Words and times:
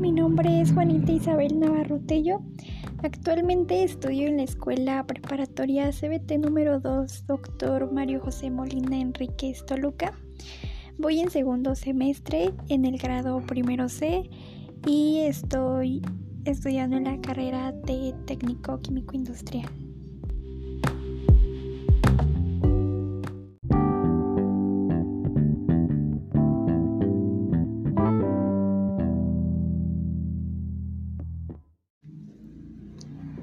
mi 0.00 0.12
nombre 0.12 0.62
es 0.62 0.72
Juanita 0.72 1.12
Isabel 1.12 1.60
Navarro 1.60 2.00
Tello. 2.00 2.40
Actualmente 3.02 3.82
estudio 3.82 4.28
en 4.28 4.38
la 4.38 4.44
escuela 4.44 5.06
preparatoria 5.06 5.90
CBT 5.90 6.38
número 6.38 6.80
2, 6.80 7.26
doctor 7.26 7.92
Mario 7.92 8.20
José 8.20 8.50
Molina 8.50 8.98
Enríquez 8.98 9.66
Toluca. 9.66 10.14
Voy 10.96 11.20
en 11.20 11.30
segundo 11.30 11.74
semestre 11.74 12.54
en 12.70 12.86
el 12.86 12.96
grado 12.96 13.42
primero 13.42 13.90
C 13.90 14.30
y 14.86 15.18
estoy 15.18 16.00
estudiando 16.46 16.96
en 16.96 17.04
la 17.04 17.20
carrera 17.20 17.72
de 17.72 18.14
técnico 18.26 18.80
químico 18.80 19.14
industrial. 19.14 19.68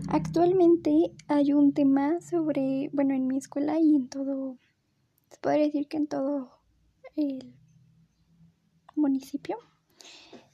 Actualmente 0.10 1.12
hay 1.28 1.52
un 1.52 1.74
tema 1.74 2.22
sobre, 2.22 2.90
bueno, 2.94 3.14
en 3.14 3.28
mi 3.28 3.38
escuela 3.38 3.78
y 3.78 3.94
en 3.94 4.08
todo, 4.08 4.58
se 5.30 5.38
podría 5.40 5.66
decir 5.66 5.88
que 5.90 5.98
en 5.98 6.08
todo 6.08 6.50
el 7.18 7.54
municipio, 8.96 9.58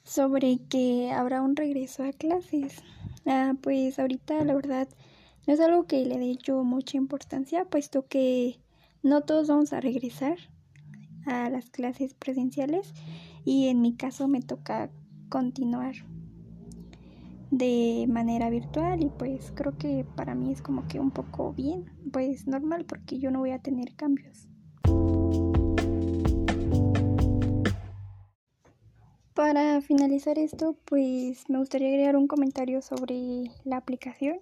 sobre 0.04 0.58
que 0.70 1.12
habrá 1.12 1.44
un 1.44 1.56
regreso 1.56 2.04
a 2.04 2.14
clases. 2.14 2.82
Ah, 3.28 3.54
pues 3.62 4.00
ahorita 4.00 4.44
la 4.44 4.56
verdad 4.56 4.88
no 5.46 5.54
es 5.54 5.60
algo 5.60 5.86
que 5.86 6.04
le 6.04 6.18
dé 6.18 6.36
yo 6.36 6.64
mucha 6.64 6.98
importancia, 6.98 7.66
puesto 7.66 8.08
que 8.08 8.60
no 9.04 9.22
todos 9.22 9.50
vamos 9.50 9.72
a 9.72 9.82
regresar 9.82 10.38
a 11.28 11.50
las 11.52 11.70
clases 11.70 12.16
presenciales 12.16 12.92
y 13.46 13.68
en 13.68 13.82
mi 13.82 13.94
caso 13.96 14.28
me 14.28 14.42
toca 14.42 14.90
continuar 15.30 15.94
de 17.54 18.08
manera 18.08 18.50
virtual 18.50 19.04
y 19.04 19.10
pues 19.10 19.52
creo 19.54 19.78
que 19.78 20.06
para 20.16 20.34
mí 20.34 20.52
es 20.52 20.64
como 20.64 20.88
que 20.88 21.00
un 21.00 21.12
poco 21.12 21.54
bien, 21.54 21.86
pues 22.12 22.48
normal 22.48 22.84
porque 22.86 23.20
yo 23.20 23.30
no 23.30 23.40
voy 23.40 23.52
a 23.52 23.60
tener 23.60 23.96
cambios. 23.96 24.48
Para 29.36 29.82
finalizar 29.82 30.40
esto, 30.40 30.76
pues 30.86 31.48
me 31.48 31.60
gustaría 31.60 31.90
agregar 31.90 32.16
un 32.16 32.28
comentario 32.28 32.82
sobre 32.82 33.52
la 33.66 33.78
aplicación. 33.78 34.40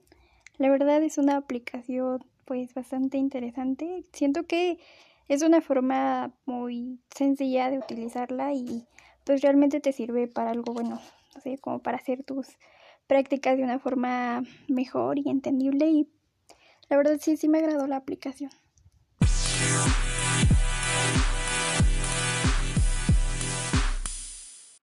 La 0.57 0.69
verdad 0.69 1.03
es 1.03 1.17
una 1.17 1.35
aplicación 1.35 2.23
pues 2.45 2.73
bastante 2.73 3.17
interesante. 3.17 4.03
Siento 4.13 4.43
que 4.43 4.79
es 5.27 5.41
una 5.41 5.59
forma 5.59 6.33
muy 6.45 7.01
sencilla 7.13 7.69
de 7.69 7.79
utilizarla 7.79 8.53
y 8.53 8.85
pues 9.25 9.41
realmente 9.41 9.81
te 9.81 9.91
sirve 9.91 10.27
para 10.27 10.51
algo 10.51 10.73
bueno, 10.73 11.01
no 11.35 11.41
sé, 11.41 11.57
como 11.57 11.79
para 11.79 11.97
hacer 11.97 12.23
tus 12.23 12.47
prácticas 13.11 13.57
de 13.57 13.63
una 13.65 13.77
forma 13.77 14.41
mejor 14.69 15.19
y 15.19 15.29
entendible 15.29 15.85
y 15.89 16.07
la 16.87 16.95
verdad 16.95 17.17
sí, 17.19 17.35
sí 17.35 17.49
me 17.49 17.57
agradó 17.57 17.85
la 17.85 17.97
aplicación. 17.97 18.51